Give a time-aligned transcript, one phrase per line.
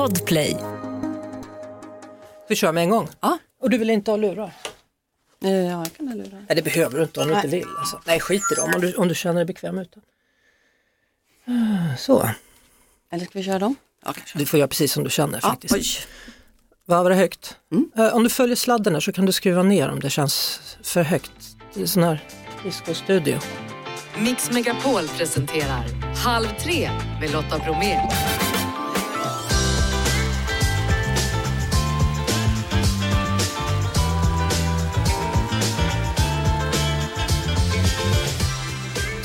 [0.00, 0.56] Podplay.
[2.48, 3.08] Vi kör med en gång.
[3.20, 3.38] Ja.
[3.60, 4.52] Och du vill inte ha lurar?
[5.44, 6.44] Eh, Ja, jag kan ha lurar.
[6.48, 7.66] Nej det behöver du inte om du inte vill.
[7.78, 8.00] Alltså.
[8.06, 10.02] Nej skit i dem om du, om du känner dig bekväm utan.
[11.98, 12.30] Så,
[13.10, 13.76] Eller ska vi köra dem?
[14.04, 14.38] Ja, kanske.
[14.38, 15.74] du får göra precis som du känner Ja, faktiskt.
[15.74, 15.84] oj.
[16.84, 17.56] Vad var det högt?
[17.72, 17.90] Mm.
[17.96, 21.02] Eh, om du följer sladden här så kan du skruva ner om det känns för
[21.02, 21.32] högt.
[21.74, 22.24] Det är sån här
[22.64, 23.38] discostudio.
[24.18, 25.84] Mix Megapol presenterar
[26.24, 26.90] Halv tre
[27.20, 27.98] med Lotta Bromé.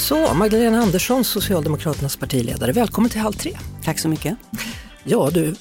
[0.07, 2.71] Så, Magdalena Andersson, Socialdemokraternas partiledare.
[2.71, 3.57] Välkommen till Halv tre.
[3.83, 4.37] Tack så mycket.
[5.03, 5.55] Ja du,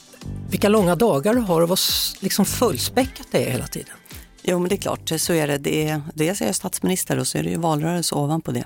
[0.50, 1.78] vilka långa dagar du har och vad
[2.20, 3.94] liksom fullspäckat det är hela tiden.
[4.42, 5.58] Jo, men det är klart, så är det.
[5.58, 8.64] det är, dels är jag statsminister och så är det ju valrörelse ovanpå det.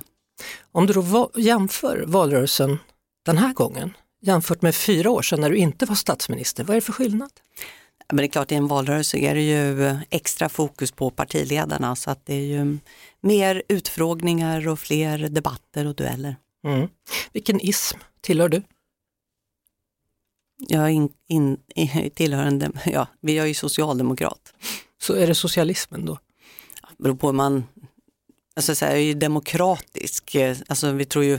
[0.73, 2.79] Om du då va- jämför valrörelsen
[3.25, 3.93] den här gången
[4.23, 7.31] jämfört med fyra år sedan när du inte var statsminister, vad är det för skillnad?
[8.13, 12.11] Men det är klart, i en valrörelse är det ju extra fokus på partiledarna så
[12.11, 12.79] att det är ju
[13.21, 16.37] mer utfrågningar och fler debatter och dueller.
[16.65, 16.89] Mm.
[17.33, 18.63] Vilken ism tillhör du?
[20.69, 21.59] Jag är in, in,
[22.15, 24.55] tillhör en, ja, vi är ju socialdemokrat.
[25.01, 26.19] Så är det socialismen då?
[26.99, 27.65] beror på hur man,
[28.57, 31.39] alltså så här, jag är ju demokratisk, eh, alltså vi tror ju,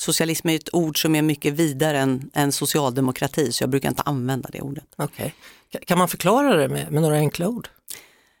[0.00, 4.02] socialism är ett ord som är mycket vidare än, än socialdemokrati så jag brukar inte
[4.02, 4.84] använda det ordet.
[4.96, 7.68] Ka- Kan man förklara det med, med några enkla ord?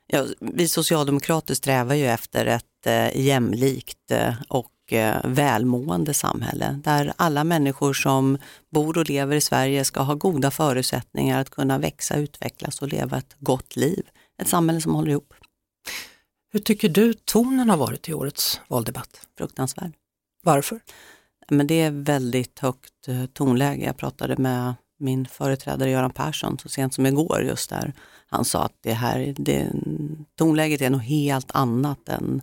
[0.06, 7.12] Ja, vi socialdemokrater strävar ju efter ett eh, jämlikt eh, och eh, välmående samhälle där
[7.16, 8.38] alla människor som
[8.70, 13.18] bor och lever i Sverige ska ha goda förutsättningar att kunna växa, utvecklas och leva
[13.18, 14.06] ett gott liv.
[14.42, 15.34] Ett samhälle som håller ihop,
[16.52, 19.20] Hur tycker du tonen har varit i årets valdebatt?
[19.38, 19.92] fruktansvärd.
[20.42, 20.80] Varför?
[21.50, 23.84] Men det är väldigt högt eh, tonläge.
[23.84, 27.92] Jag pratade med min företrädare Göran Persson så sent som igår just där.
[28.26, 29.72] Han sa att det här, det,
[30.38, 32.42] tonläget är något helt annat än,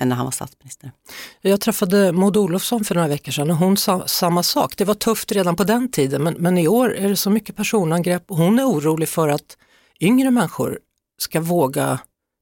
[0.00, 0.92] än när han var statsminister.
[1.40, 4.76] Jag träffade Maud Olofsson för några veckor sedan och hon sa samma sak.
[4.76, 7.56] Det var tufft redan på den tiden men, men i år är det så mycket
[7.56, 9.56] personangrepp och hon är orolig för att
[10.00, 10.78] yngre människor
[11.18, 11.98] ska våga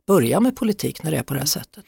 [0.06, 1.84] börja med politik när det är på det här sättet.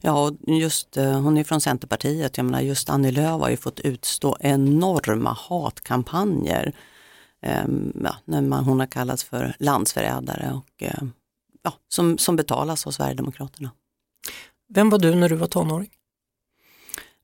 [0.00, 2.36] Ja, och just, eh, hon är från Centerpartiet.
[2.36, 6.74] Jag menar, just Annie Lööf har ju fått utstå enorma hatkampanjer.
[7.42, 11.02] Ehm, ja, när man, hon har kallats för landsförrädare och eh,
[11.62, 13.70] ja, som, som betalas av Sverigedemokraterna.
[14.74, 15.90] Vem var du när du var tonåring?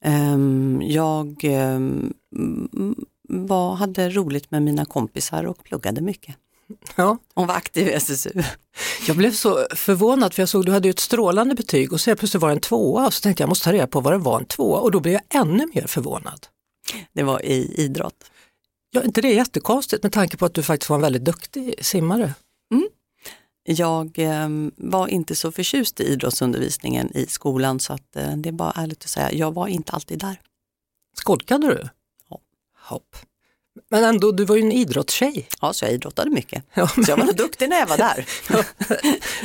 [0.00, 2.14] Ehm, jag ehm,
[3.28, 6.36] var, hade roligt med mina kompisar och pluggade mycket.
[6.96, 8.42] Ja, Hon var aktiv i SSU.
[9.06, 12.16] jag blev så förvånad för jag såg du hade ju ett strålande betyg och så
[12.16, 14.18] plötsligt var det en tvåa och så tänkte jag måste ta reda på vad det
[14.18, 16.46] var en tvåa och då blev jag ännu mer förvånad.
[17.12, 18.30] Det var i idrott.
[18.90, 21.74] Ja, inte det är jättekonstigt med tanke på att du faktiskt var en väldigt duktig
[21.80, 22.34] simmare.
[23.68, 28.52] Jag ehm, var inte så förtjust i idrottsundervisningen i skolan så att, eh, det är
[28.52, 30.40] bara ärligt att säga, jag var inte alltid där.
[31.16, 31.88] Skolkade du?
[32.30, 32.40] Ja.
[32.78, 33.16] Hopp.
[33.90, 35.48] Men ändå, du var ju en idrottstjej.
[35.60, 36.64] Ja, så jag idrottade mycket.
[36.74, 38.26] Ja, Så jag var nog duktig när jag var där.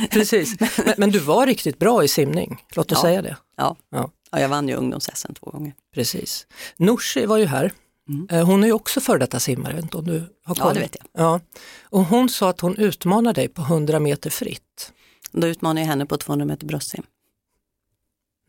[0.10, 0.60] precis.
[0.84, 3.02] Men, men du var riktigt bra i simning, låt oss Ja.
[3.02, 3.36] säga det.
[3.56, 3.76] Ja.
[3.90, 4.10] Ja.
[4.30, 5.74] Ja, jag vann ju ungdoms-SM två gånger.
[5.94, 6.46] Precis.
[6.76, 7.72] Nooshi var ju här.
[8.08, 8.26] Mm.
[8.30, 10.66] Eh, Hon är ju också före detta simmare, vet inte om du har koll?
[10.68, 11.24] Ja, det vet jag.
[11.26, 11.40] Ja.
[11.82, 14.92] Och hon sa att hon utmanar dig på 100 meter fritt.
[15.32, 17.02] Då utmanade jag henne på 200 meter bröstsim.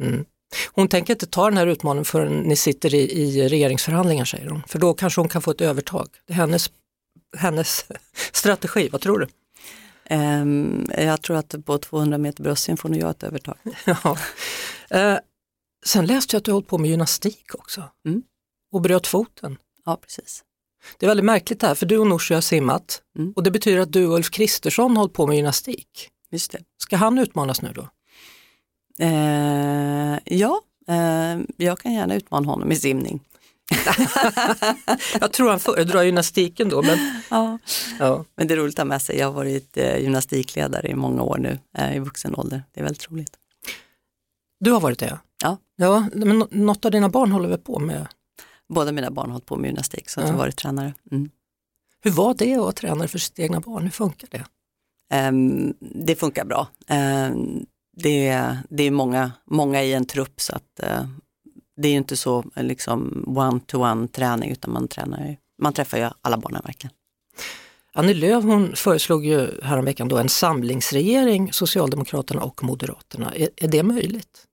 [0.03, 0.25] Mm.
[0.73, 4.63] Hon tänker inte ta den här utmaningen förrän ni sitter i, i regeringsförhandlingar säger hon,
[4.67, 6.07] för då kanske hon kan få ett övertag.
[6.27, 6.71] Det är hennes,
[7.37, 7.85] hennes
[8.31, 9.27] strategi, vad tror du?
[10.05, 13.57] Ehm, jag tror att på 200 meter bröstsim får nog jag ett övertag.
[13.85, 14.17] Ja.
[14.89, 15.17] Eh,
[15.85, 18.23] sen läste jag att du hållit på med gymnastik också Mm.
[18.71, 19.57] och bröt foten.
[19.85, 20.43] Ja, precis.
[20.99, 23.33] Det är väldigt märkligt det här, för du och Nooshi har simmat Mm.
[23.35, 26.09] och det betyder att du och Ulf Kristersson har hållit på med gymnastik.
[26.31, 26.59] Just det.
[26.77, 27.89] Ska han utmanas nu då?
[28.99, 33.19] Eh, ja, eh, jag kan gärna utmana honom i simning.
[35.21, 36.97] Jag tror han föredrar gymnastiken då, men
[37.29, 37.57] Ja.
[37.99, 38.25] ja.
[38.35, 39.17] Men det är roligt att ha med sig.
[39.17, 42.63] Jag har varit eh, gymnastikledare i många år nu eh, i vuxen ålder.
[42.71, 43.37] Det är väldigt roligt.
[44.59, 45.19] Du har varit det?
[45.43, 45.57] Ja.
[45.75, 48.07] ja men nå- något av dina barn håller väl på med?
[48.69, 50.25] Båda mina barn har hållit på med gymnastik så Ja.
[50.25, 50.93] jag har varit tränare.
[51.11, 51.29] Mm.
[52.01, 53.83] Hur var det att vara tränare för sitt egna barn?
[53.83, 54.45] Hur funkar det?
[55.13, 56.67] Ehm, det funkar bra.
[56.87, 57.65] Ehm,
[57.97, 61.03] det, är- det är många, många i en trupp så att eh,
[61.77, 65.97] det är ju inte så eh, liksom one-to-one träning utan man, tränar, ju- man träffar
[65.97, 66.93] ju alla barnen verkligen.
[67.95, 73.33] Annie Lööf hon föreslog ju häromveckan då en samlingsregering, Socialdemokraterna och Moderaterna.
[73.35, 74.47] Är, är det möjligt?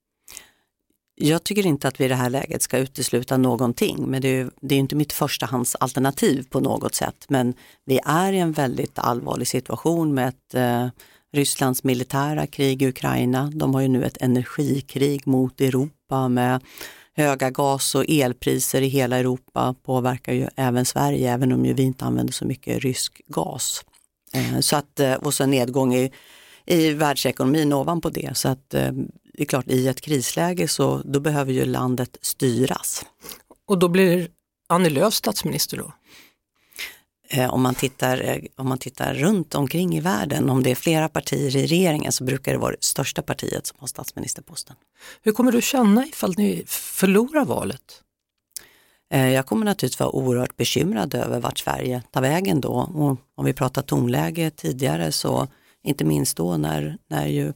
[1.15, 4.51] Jag tycker inte att vi i det här läget ska utesluta någonting, men det är,
[4.61, 7.25] det är inte mitt förstahandsalternativ på något sätt.
[7.29, 7.55] Men
[7.85, 10.89] vi är i en väldigt allvarlig situation med ett eh,
[11.33, 13.51] Rysslands militära krig i Ukraina.
[13.55, 16.63] De har ju nu ett energikrig mot Europa med
[17.17, 21.83] höga gas och elpriser i hela Europa påverkar ju även Sverige, även om ju vi
[21.83, 23.85] inte använder så mycket rysk gas.
[24.33, 26.13] Eh, så att, eh, och så en nedgång i,
[26.67, 28.37] i världsekonomin ovanpå det.
[28.37, 28.93] Så att eh,
[29.35, 33.05] det är klart, i ett krisläge så då behöver ju landet styras.
[33.67, 34.29] Och då blir
[34.69, 35.93] Annie Lööf statsminister då?
[37.33, 40.75] Eh, om man, tittar, eh, om man tittar runt omkring i världen, om det är
[40.75, 44.77] flera partier i regeringen så brukar det vara det största partiet som har statsministerposten.
[45.23, 48.03] Hur kommer du känna ifall ni förlorar valet?
[49.13, 52.73] Eh, jag kommer naturligtvis vara oerhört bekymrad över vart Sverige tar vägen då.
[52.73, 55.49] Och om vi pratar tonläge tidigare så
[55.83, 57.53] inte minst då när, när ju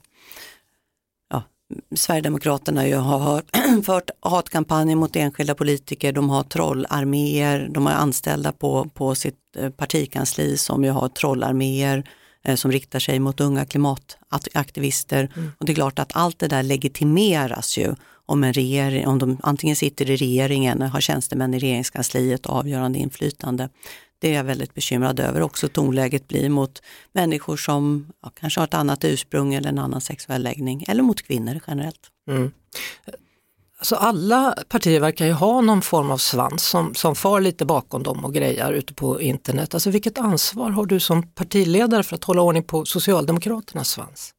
[1.94, 3.42] Sverigedemokraterna ju har
[3.82, 9.70] fört hatkampanjer mot enskilda politiker, de har trollarméer, de har anställda på, på sitt eh,
[9.70, 12.08] partikansli som ju har trollarméer
[12.44, 15.32] eh, som riktar sig mot unga klimataktivister.
[15.36, 15.50] Mm.
[15.58, 17.94] Och det är klart att allt det där legitimeras ju
[18.26, 23.68] om en regering, om de antingen sitter i regeringen, har tjänstemän i regeringskansliet avgörande inflytande.
[24.24, 26.82] Det är jag väldigt bekymrad över också tonläget blir mot
[27.12, 31.22] människor som ja, kanske har ett annat ursprung eller en annan sexuell läggning eller mot
[31.22, 32.00] kvinnor generellt.
[32.28, 32.52] Mm.
[33.78, 38.02] Alltså alla partier verkar ju ha någon form av svans som, som far lite bakom
[38.02, 39.74] dem och grejar ute på internet.
[39.74, 44.34] Alltså vilket ansvar har du som partiledare för att hålla ordning på Socialdemokraternas svans?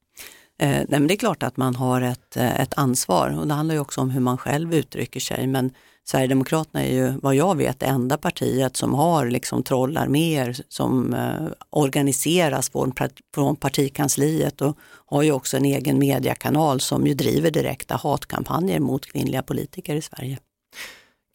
[0.59, 3.53] Eh, nej men det är klart att man har ett, eh, ett ansvar och det
[3.53, 5.47] handlar ju också om hur man själv uttrycker sig.
[5.47, 5.71] Men
[6.07, 11.47] Sverigedemokraterna är ju vad jag vet det enda partiet som har liksom trollarméer som eh,
[11.69, 12.93] organiseras från,
[13.35, 19.05] från partikansliet och har ju också en egen mediekanal som ju driver direkta hatkampanjer mot
[19.05, 20.39] kvinnliga politiker i Sverige.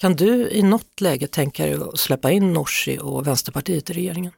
[0.01, 4.33] Kan du i något läge tänka dig att släppa in Norsi och Vänsterpartiet i regeringen?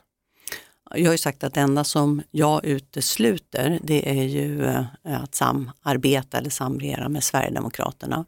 [0.95, 5.35] Jag har ju sagt att det enda som jag utesluter det är ju eh, att
[5.35, 8.25] samarbeta eller samregera med Sverigedemokraterna.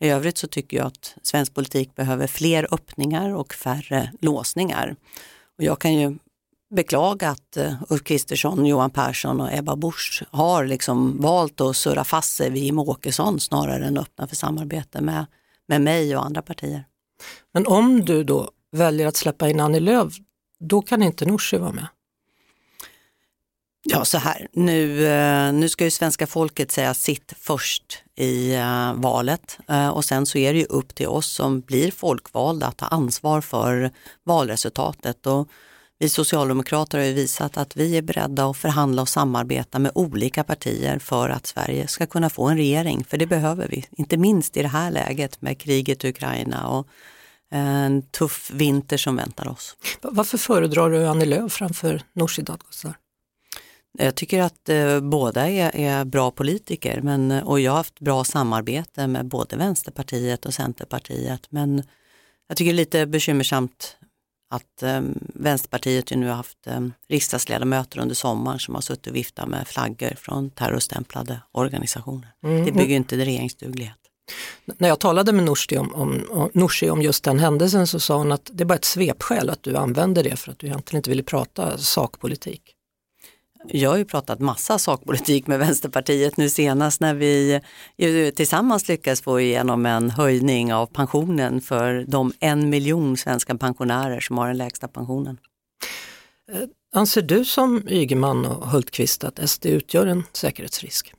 [0.00, 4.96] I övrigt så tycker jag att svensk politik behöver fler öppningar och färre låsningar.
[5.58, 6.18] Och jag kan ju
[6.74, 12.04] beklaga att eh, Ulf Kristersson, Johan Persson och Ebba Busch har liksom valt att surra
[12.04, 15.26] fast sig vid Jimmie Åkesson snarare än öppna för samarbete med,
[15.68, 16.84] med mig och andra partier.
[17.52, 20.12] Men om du då väljer att släppa in Annie Lööf,
[20.60, 21.86] då kan inte Nooshi vara med?
[23.86, 28.94] Ja, så här, nu, eh, nu ska ju svenska folket säga sitt först i eh,
[28.94, 32.76] valet eh, och sen så är det ju upp till oss som blir folkvalda att
[32.76, 33.90] ta ansvar för
[34.24, 35.26] valresultatet.
[35.26, 35.48] Och
[35.98, 40.44] vi socialdemokrater har ju visat att vi är beredda att förhandla och samarbeta med olika
[40.44, 43.86] partier för att Sverige ska kunna få en regering, för det behöver vi.
[43.90, 46.88] Inte minst i det här läget med kriget i Ukraina och
[47.50, 49.76] en tuff vinter som väntar oss.
[50.02, 52.94] Varför föredrar du Annie Lööf framför Nooshi Dadgostar?
[53.98, 58.00] Jag tycker att eh, båda är, är, bra politiker men, eh, och jag har haft
[58.00, 61.46] bra samarbete med både Vänsterpartiet och Centerpartiet.
[61.50, 61.82] Men
[62.48, 63.96] jag tycker det är lite bekymmersamt
[64.50, 65.00] att eh,
[65.34, 69.68] Vänsterpartiet ju nu har haft eh, riksdagsledamöter under sommaren som har suttit och viftat med
[69.68, 72.32] flaggor från terrorstämplade organisationer.
[72.44, 72.64] Mm.
[72.64, 73.98] Det bygger inte regeringsduglighet.
[74.64, 78.32] När jag talade med Norsi om, om, Norsi om just den händelsen så sa hon
[78.32, 81.10] att det är bara ett svepskäl att du använder det för att du egentligen inte
[81.10, 82.73] ville prata sakpolitik.
[83.66, 87.60] Jag har ju pratat massa sakpolitik med Vänsterpartiet nu senast när vi
[88.34, 94.38] tillsammans lyckades få igenom en höjning av pensionen för de en miljon svenska pensionärer som
[94.38, 95.38] har den lägsta pensionen.
[96.52, 96.60] Eh,
[96.94, 101.12] anser du som Ygeman och Hultqvist att SD utgör en säkerhetsrisk?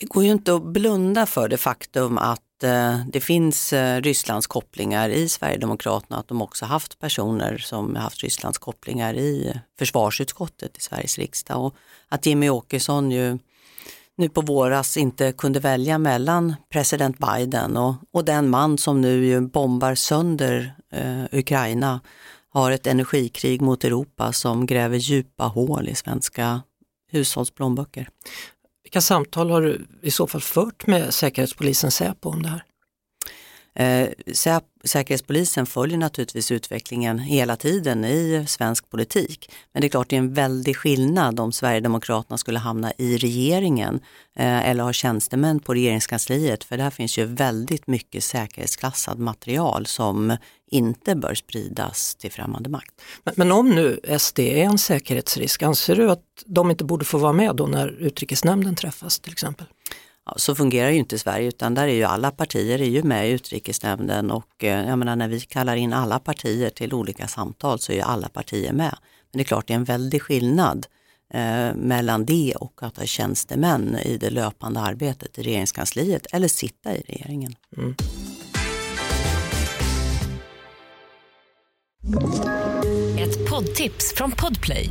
[0.00, 4.46] Det går ju inte att blunda för det faktum att Eh, det finns eh, Rysslands
[4.46, 10.80] kopplingar i Sverigedemokraterna, att de också haft personer som haft Rysslands kopplingar i försvarsutskottet i
[10.80, 11.74] Sveriges riksdag och
[12.08, 13.38] att Jimmy Åkesson ju
[14.16, 19.26] nu på våras inte kunde välja mellan president Biden och, och den man som nu
[19.26, 22.00] ju bombar sönder eh, Ukraina
[22.50, 26.62] har ett energikrig mot Europa som gräver djupa hål i svenska
[27.10, 28.08] hushållsplånböcker.
[28.88, 32.62] Vilka samtal har du i så fall fört med Säkerhetspolisen Säpo om det här?
[33.78, 34.08] Eh,
[34.84, 39.50] Säkerhetspolisen följer naturligtvis utvecklingen hela tiden i svensk politik.
[39.72, 44.00] Men det är klart det är en väldig skillnad om Sverigedemokraterna skulle hamna i regeringen
[44.36, 46.64] eh, eller ha tjänstemän på regeringskansliet.
[46.64, 50.36] För där finns ju väldigt mycket säkerhetsklassad material som
[50.70, 52.94] inte bör spridas till främmande makt.
[53.24, 57.18] Men, men, om nu SD är en säkerhetsrisk, anser du att de inte borde få
[57.18, 59.66] vara med då när utrikesnämnden träffas till exempel?
[60.36, 63.32] Så fungerar ju inte Sverige utan där är ju alla partier är ju med i
[63.32, 67.92] utrikesnämnden och eh, jag menar när vi kallar in alla partier till olika samtal så
[67.92, 68.96] är ju alla partier med.
[69.32, 70.86] Men det är klart det är en väldig skillnad
[71.34, 76.96] eh, mellan det och att ha tjänstemän i det löpande arbetet i regeringskansliet eller sitta
[76.96, 77.54] i regeringen.
[77.76, 77.94] Mm.
[83.18, 84.90] Ett poddtips från Podplay.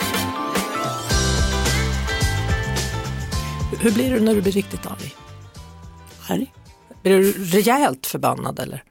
[3.79, 5.15] Hur blir du när du blir riktigt arg?
[6.29, 6.53] Arg?
[7.03, 8.83] Blir du rejält förbannad eller?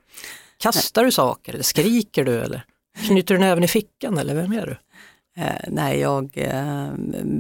[0.59, 2.65] Kastar du saker eller skriker du eller
[3.07, 4.77] knyter du näven i fickan eller vem är du?
[5.43, 6.89] Eh, nej, jag eh,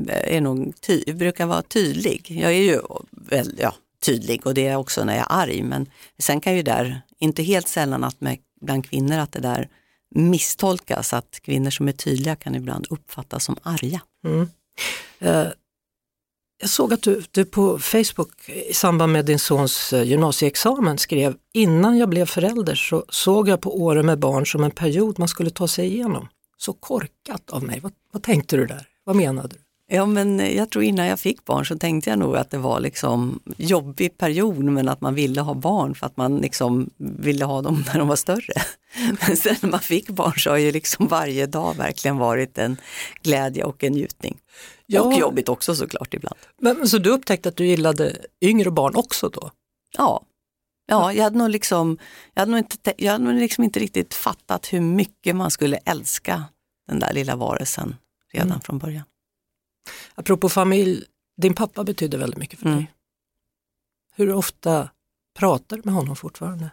[0.09, 2.27] är nog ty brukar vara tydlig.
[2.31, 2.81] Jag är ju
[3.11, 5.63] väl, ja, tydlig och det är också när jag är arg.
[5.63, 5.87] Men
[6.19, 9.69] sen kan ju där, inte helt sällan att med, bland kvinnor att det där
[10.15, 14.01] misstolkas, att kvinnor som är tydliga kan ibland uppfattas som arga.
[14.25, 14.49] Mm.
[15.19, 15.47] Eh,
[16.61, 21.35] jag såg att du, du, på Facebook i samband med din sons eh, gymnasieexamen skrev
[21.52, 25.29] innan jag blev förälder så såg jag på åren med barn som en period man
[25.29, 26.29] skulle ta sig igenom.
[26.57, 27.81] Så korkat av mig.
[27.81, 28.88] Vad, vad tänkte du där?
[29.05, 29.57] Vad menade du?
[29.93, 32.59] Ja men eh, jag tror innan jag fick barn så tänkte jag nog att det
[32.59, 37.45] var liksom jobbig period men att man ville ha barn för att man liksom ville
[37.45, 38.62] ha dem när de var större.
[39.26, 42.76] Men sen när man fick barn så har ju liksom varje dag verkligen varit en
[43.23, 44.38] glädje och en njutning.
[44.93, 45.03] Ja.
[45.03, 46.37] Och jobbigt också såklart ibland.
[46.59, 49.51] Men, så du upptäckte att du gillade yngre barn också då?
[49.97, 50.23] Ja,
[50.87, 51.99] ja jag hade nog, liksom,
[52.35, 55.77] jag hade nog, inte, jag hade nog liksom inte riktigt fattat hur mycket man skulle
[55.77, 56.45] älska
[56.89, 57.97] den där lilla varelsen
[58.33, 58.61] redan mm.
[58.61, 59.05] från början.
[60.15, 61.05] Apropå familj,
[61.43, 62.79] din pappa betyder väldigt mycket för mm.
[62.79, 62.93] dig.
[64.15, 64.91] Hur ofta
[65.39, 66.71] pratar du med honom fortfarande?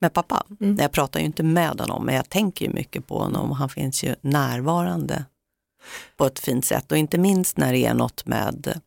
[0.00, 0.46] Med pappa?
[0.60, 0.76] Mm.
[0.76, 3.68] Jag pratar ju inte med honom men jag tänker ju mycket på honom och han
[3.68, 5.24] finns ju närvarande
[6.16, 8.80] på ett fint sätt och inte minst när det är något med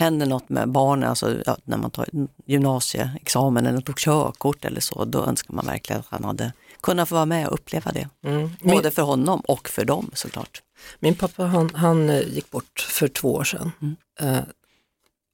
[0.00, 2.08] händer något med barnen, alltså ja, när man tar
[2.46, 7.14] gymnasieexamen eller tog körkort eller så, då önskar man verkligen att han hade kunnat få
[7.14, 8.08] vara med och uppleva det.
[8.24, 8.50] Mm.
[8.60, 8.92] Både Min...
[8.92, 10.62] för honom och för dem såklart.
[10.98, 13.72] Min pappa han, han eh, gick bort för två år sedan.
[13.80, 13.96] Mm.
[14.22, 14.42] Uh,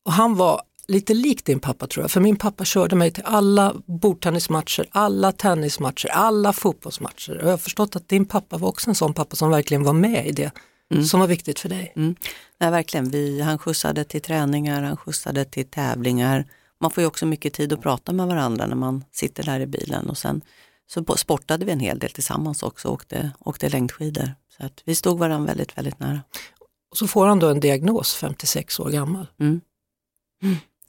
[0.04, 3.24] och han var lite lik din pappa tror jag, för min pappa körde mig till
[3.26, 7.38] alla bordtennismatcher, alla tennismatcher, alla fotbollsmatcher.
[7.38, 9.92] Och jag har förstått att din pappa var också en sån pappa som verkligen var
[9.92, 10.52] med i det
[10.92, 11.04] mm.
[11.04, 11.92] som var viktigt för dig.
[11.96, 12.14] Mm.
[12.58, 16.46] Nej, verkligen, Vi, han skjutsade till träningar, han skjutsade till tävlingar.
[16.78, 19.66] Man får ju också mycket tid att prata med varandra när man sitter där i
[19.66, 20.42] bilen och sen
[20.86, 24.34] så sportade vi en hel del tillsammans också och åkte, åkte längdskidor.
[24.56, 26.20] Så att vi stod varandra väldigt, väldigt nära.
[26.90, 29.26] Och så får han då en diagnos, 56 år gammal.
[29.40, 29.60] Mm.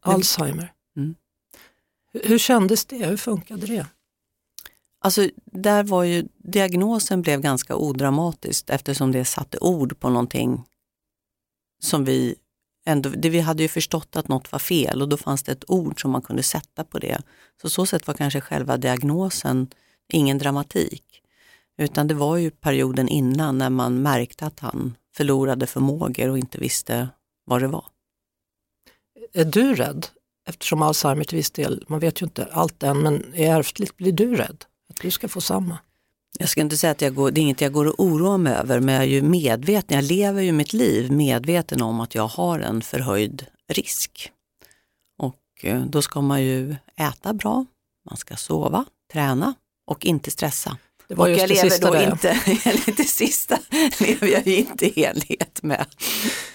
[0.02, 0.74] Alzheimer.
[0.98, 1.16] Mm.
[2.14, 3.06] Hur kändes det?
[3.06, 3.86] Hur funkade det?
[5.00, 10.64] Alltså, där var ju, diagnosen blev ganska odramatiskt eftersom det satte ord på någonting
[11.84, 12.36] som vi
[12.86, 15.70] ändå, det vi hade ju förstått att något var fel och då fanns det ett
[15.70, 17.22] ord som man kunde sätta på det.
[17.62, 19.68] Så så sätt var kanske själva diagnosen
[20.14, 21.04] ingen dramatik.
[21.78, 26.58] Utan det var ju perioden innan när man märkte att han förlorade förmågor och inte
[26.58, 27.10] visste
[27.46, 27.86] vad det var.
[29.34, 30.08] Är du rädd?
[30.48, 34.12] Eftersom Alzheimer till viss del, man vet ju inte allt än, men är ärftligt, blir
[34.12, 34.66] du rädd?
[35.02, 35.78] Du ska få samma?
[36.40, 38.54] Jag ska inte säga att jag går, det är inget jag går och oroar mig
[38.54, 42.28] över, men jag är ju medveten, jag lever ju mitt liv medveten om att jag
[42.28, 44.32] har en förhöjd risk.
[45.20, 47.66] Och eh, då ska man ju äta bra,
[48.10, 49.54] man ska sova, träna
[49.88, 50.78] och inte stressa.
[51.08, 52.12] Det var just och jag det lever sista då där.
[52.12, 52.40] inte,
[52.98, 53.60] det sista
[54.00, 55.86] lever jag ju inte i enlighet med.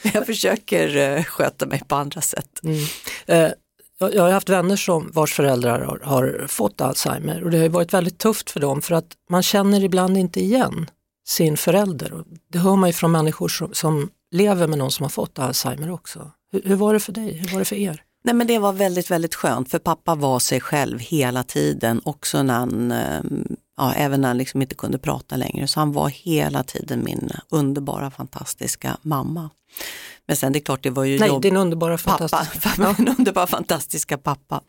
[0.02, 2.60] Jag försöker uh, sköta mig på andra sätt.
[2.62, 3.52] Mm.
[4.10, 7.94] Jag har haft vänner som vars föräldrar har, har, fått Alzheimer och det har varit
[7.94, 10.90] väldigt tufft för dem för att man känner ibland inte igen
[11.26, 12.12] sin förälder.
[12.12, 15.38] Och det hör man ju från människor som, som lever med någon som har fått
[15.38, 16.30] Alzheimer också.
[16.52, 17.32] Hur, hur var det för dig?
[17.32, 18.02] Hur var det för er?
[18.24, 22.42] Nej men det var väldigt, väldigt skönt för pappa var sig själv hela tiden, också
[22.42, 25.68] när han, ehm, ja, även när han liksom inte kunde prata längre.
[25.68, 29.50] Så han var hela tiden min underbara, fantastiska mamma.
[30.26, 31.42] Men sen det är klart, det var ju Nej, jobb...
[31.42, 32.94] din underbara, fantastiska pappa.
[32.98, 34.60] min underbara, fantastiska pappa.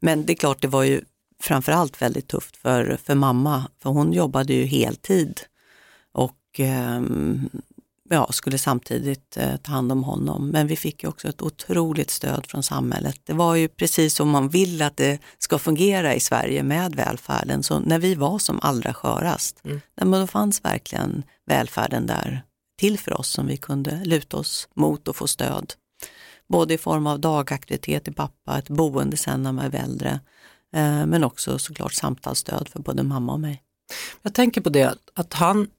[0.00, 1.00] Men det är klart, det var ju
[1.42, 5.40] framförallt väldigt tufft för, för mamma, för hon jobbade ju heltid.
[6.12, 7.00] Och eh,
[8.08, 10.48] ja, skulle samtidigt eh, ta hand om honom.
[10.48, 13.20] Men vi fick ju också ett otroligt stöd från samhället.
[13.24, 17.62] Det var ju precis som man vill att det ska fungera i Sverige med välfärden.
[17.62, 20.10] Så när vi var som allra skörast, mm.
[20.10, 22.42] då fanns verkligen välfärden där
[22.76, 25.72] till för oss som vi kunde luta oss mot och få stöd.
[26.48, 30.20] Både i form av dagaktivitet till pappa, ett boende sen när man är äldre,
[30.72, 33.62] eh, men också såklart samtalsstöd för både mamma och mig.
[34.22, 35.70] Jag tänker på det att han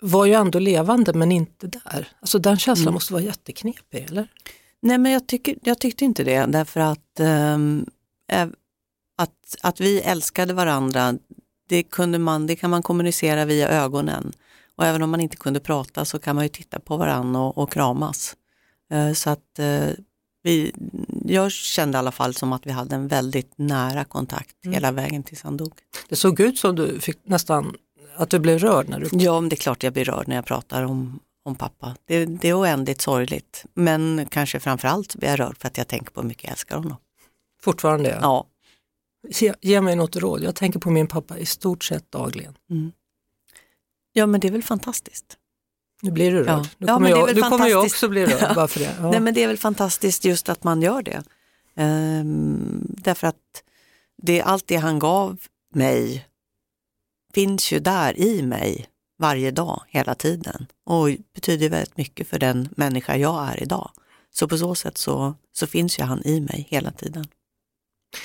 [0.00, 2.08] var ju ändå levande men inte där.
[2.20, 2.94] Alltså den känslan mm.
[2.94, 4.28] måste vara jätteknepig, eller?
[4.80, 7.86] Nej men jag, tycker, jag tyckte inte det därför att, ähm,
[9.16, 11.14] att, att vi älskade varandra,
[11.68, 14.32] det, kunde man, det kan man kommunicera via ögonen.
[14.76, 17.58] Och även om man inte kunde prata så kan man ju titta på varandra och,
[17.58, 18.36] och kramas.
[18.90, 19.88] Äh, så att äh,
[20.42, 20.72] vi,
[21.24, 24.74] jag kände i alla fall som att vi hade en väldigt nära kontakt mm.
[24.74, 25.72] hela vägen tills han dog.
[26.08, 27.76] Det såg ut som du fick nästan
[28.16, 28.88] att du blev rörd?
[28.88, 29.08] när du...
[29.12, 31.96] Ja, det är klart jag blir rörd när jag pratar om, om pappa.
[32.04, 33.64] Det, det är oändligt sorgligt.
[33.74, 36.76] Men kanske framförallt blir jag rörd för att jag tänker på hur mycket jag älskar
[36.76, 36.96] honom.
[37.62, 38.08] Fortfarande?
[38.08, 38.18] Ja.
[38.22, 38.46] ja.
[39.28, 40.42] Ge, ge mig något råd.
[40.42, 42.54] Jag tänker på min pappa i stort sett dagligen.
[42.70, 42.92] Mm.
[44.16, 45.36] Ja, men det är väl fantastiskt.
[46.02, 46.48] Nu blir du rörd.
[46.48, 46.66] Ja.
[46.78, 48.54] Nu kommer, ja, jag, nu kommer jag också bli rörd.
[48.54, 48.96] Bara för det.
[49.00, 49.10] Ja.
[49.10, 51.22] Nej, men det är väl fantastiskt just att man gör det.
[51.76, 53.62] Ehm, därför att
[54.22, 55.38] det, allt det han gav
[55.74, 56.26] mig
[57.34, 58.86] finns ju där i mig
[59.18, 63.90] varje dag, hela tiden och betyder väldigt mycket för den människa jag är idag.
[64.30, 67.26] Så på så sätt så, så finns ju han i mig hela tiden.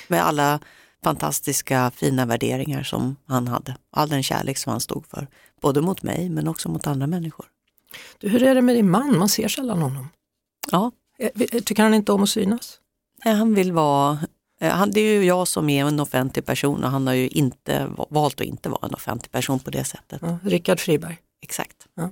[0.07, 0.59] Med alla
[1.03, 5.27] fantastiska fina värderingar som han hade, all den kärlek som han stod för,
[5.61, 7.45] både mot mig men också mot andra människor.
[8.17, 9.17] Du, hur är det med din man?
[9.17, 10.09] Man ser sällan honom.
[10.71, 10.91] Ja.
[11.19, 12.79] Eh, tycker han inte om att synas?
[13.25, 14.19] Nej, han vill vara
[14.61, 17.91] Eh, det är ju jag som är en offentlig person och han har ju inte
[18.09, 20.21] valt att inte vara en offentlig person på det sättet.
[20.21, 21.17] Ja, Rickard Friberg.
[21.41, 21.87] Exakt.
[21.95, 22.09] Ja.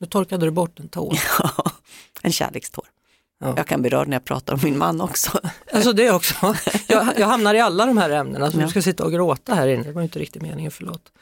[0.00, 1.18] Nu torkade du bort en tår.
[1.38, 1.72] Ja,
[2.22, 2.84] en kärlekstår.
[3.38, 3.54] Ja.
[3.56, 5.40] Jag kan bli rörd när jag pratar om min man också.
[5.72, 6.56] Alltså det också.
[6.86, 8.62] Jag, jag hamnar i alla de här ämnena så ja.
[8.64, 11.12] du ska sitta och gråta här inne, det var inte riktigt meningen, förlåt.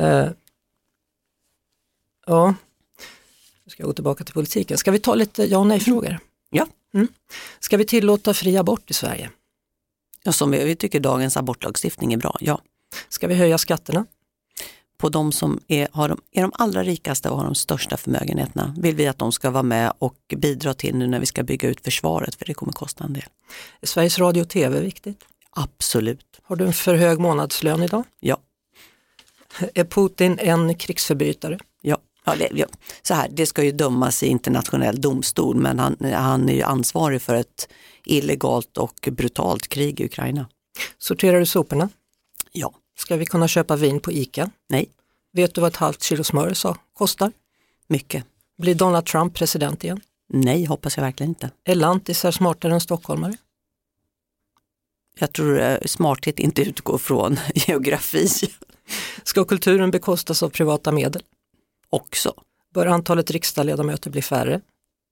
[0.00, 0.28] Uh,
[2.26, 2.54] ja,
[3.64, 4.78] nu ska jag gå tillbaka till politiken.
[4.78, 6.18] Ska vi ta lite ja och nej-frågor?
[6.50, 6.66] Ja.
[6.94, 7.08] Mm.
[7.60, 9.30] Ska vi tillåta fri abort i Sverige?
[10.22, 12.60] Ja, som vi, vi tycker dagens abortlagstiftning är bra, ja.
[13.08, 14.06] Ska vi höja skatterna?
[15.02, 18.74] På de som är, har de, är de allra rikaste och har de största förmögenheterna
[18.78, 21.68] vill vi att de ska vara med och bidra till nu när vi ska bygga
[21.68, 23.24] ut försvaret, för det kommer kosta en del.
[23.80, 25.24] Är Sveriges Radio och TV viktigt?
[25.50, 26.40] Absolut.
[26.42, 28.04] Har du en för hög månadslön idag?
[28.20, 28.36] Ja.
[29.74, 31.58] Är Putin en krigsförbrytare?
[31.80, 31.98] Ja.
[32.24, 32.66] Ja, det, ja.
[33.02, 37.22] Så här, det ska ju dömas i internationell domstol men han, han är ju ansvarig
[37.22, 37.68] för ett
[38.04, 40.46] illegalt och brutalt krig i Ukraina.
[40.98, 41.88] Sorterar du soporna?
[42.52, 42.74] Ja.
[42.98, 44.50] Ska vi kunna köpa vin på ICA?
[44.68, 44.88] Nej.
[45.32, 47.32] Vet du vad ett halvt kilo smör så kostar?
[47.86, 48.24] Mycket.
[48.58, 50.00] Blir Donald Trump president igen?
[50.28, 51.50] Nej, hoppas jag verkligen inte.
[51.64, 53.36] Är lantisar smartare än stockholmare?
[55.18, 58.28] Jag tror eh, smarthet inte utgår från geografi.
[59.22, 61.22] Ska kulturen bekostas av privata medel?
[61.90, 62.34] Också.
[62.74, 64.60] Bör antalet riksdagsledamöter bli färre?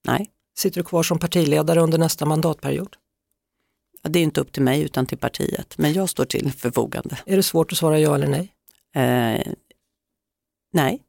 [0.05, 0.31] Nej.
[0.59, 2.97] Sitter du kvar som partiledare under nästa mandatperiod?
[4.03, 7.19] Det är inte upp till mig utan till partiet, men jag står till förfogande.
[7.27, 8.53] Är det svårt att svara ja eller nej?
[8.95, 9.53] Eh,
[10.73, 11.03] nej.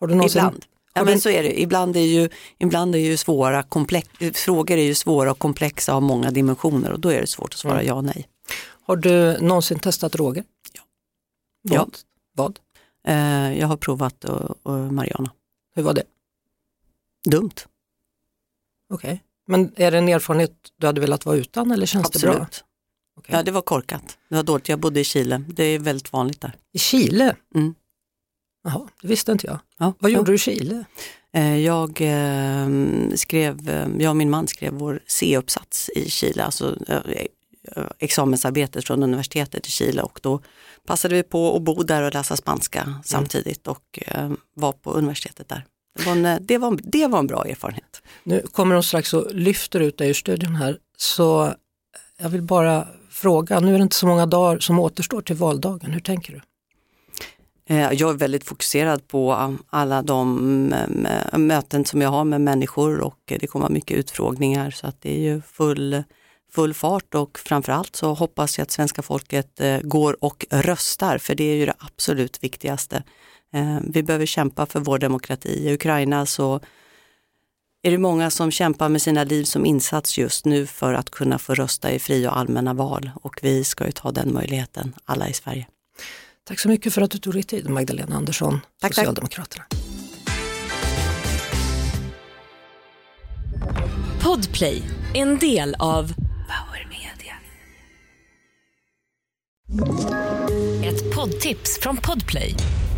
[0.00, 0.38] Har du någonsin...
[0.38, 0.64] Ibland.
[0.94, 1.60] Ja, men så är det.
[1.60, 6.02] Ibland är ju, ibland är ju svåra komplex, frågor är ju svåra och komplexa av
[6.02, 7.86] många dimensioner och då är det svårt att svara mm.
[7.86, 8.28] ja och nej.
[8.82, 10.44] Har du någonsin testat droger?
[10.72, 10.82] Ja.
[11.62, 11.78] Vad?
[11.78, 11.86] Ja.
[12.32, 12.58] Vad?
[13.06, 15.30] Eh, jag har provat och, och Mariana.
[15.74, 16.04] Hur var det?
[17.30, 17.50] Dumt.
[18.92, 19.18] Okej, okay.
[19.50, 22.34] Men är det en erfarenhet du hade velat vara utan eller känns Absolut.
[22.34, 22.48] det bra?
[23.16, 23.36] Okay.
[23.36, 24.18] Ja, det var korkat.
[24.28, 24.68] Det var dåligt.
[24.68, 25.44] Jag bodde i Chile.
[25.48, 26.52] Det är väldigt vanligt där.
[26.72, 27.36] I Chile?
[27.54, 27.74] Mm.
[28.64, 29.58] Jaha, det visste inte jag.
[29.78, 29.94] Ja.
[29.98, 30.32] Vad gjorde ja.
[30.32, 30.84] du i Chile?
[31.32, 36.76] Eh, jag ehm, skrev, eh, jag och min man skrev vår C-uppsats i Chile, alltså
[37.98, 40.40] examensarbetet från universitetet i Chile och då
[40.86, 42.94] passade vi på att bo där och läsa spanska mm.
[43.04, 43.98] samtidigt och
[44.54, 45.66] var på universitetet där.
[45.98, 48.02] Det var, en, det, var, det var en bra erfarenhet.
[48.24, 51.54] Nu kommer de strax och lyfter ut dig ur studion här, så
[52.18, 55.90] jag vill bara fråga, nu är det inte så många dagar som återstår till valdagen,
[55.90, 56.40] hur tänker du?
[57.74, 63.00] Eh, jag är väldigt fokuserad på alla de eh, möten som jag har med människor
[63.00, 66.02] och det kommer mycket utfrågningar så att det är ju full,
[66.52, 71.34] full fart och framförallt så hoppas jag att svenska folket eh, går och röstar för
[71.34, 73.02] det är ju det absolut viktigaste.
[73.52, 75.68] Eh, vi behöver kämpa för vår demokrati.
[75.68, 76.60] I Ukraina så
[77.82, 81.38] är det många som kämpar med sina liv som insats just nu för att kunna
[81.38, 85.28] få rösta i fria och allmänna val och vi ska ju ta den möjligheten, alla
[85.28, 85.66] i Sverige.
[86.44, 89.64] Tack så mycket för att du tog dig tid Magdalena Andersson, tack, Socialdemokraterna.
[89.68, 89.80] Tack.
[94.22, 94.82] Podplay,
[95.14, 97.34] en del av Power Media.
[100.84, 102.54] Ett poddtips från Podplay.